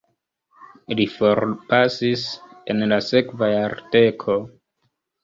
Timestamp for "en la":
2.75-2.99